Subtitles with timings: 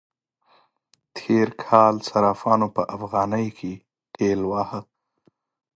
[1.17, 3.71] تېر کال صرافانو په افغانی کې
[4.15, 4.81] ټېل واهه.